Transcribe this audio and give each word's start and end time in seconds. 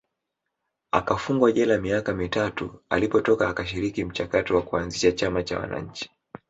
akafungwa 0.91 1.51
jela 1.51 1.77
miaka 1.77 2.13
mitatu 2.13 2.83
alipotoka 2.89 3.49
akashiriki 3.49 4.05
mchakato 4.05 4.55
wa 4.55 4.61
kuanzisha 4.61 5.11
chama 5.11 5.43
cha 5.43 5.59
Wananchi 5.59 6.09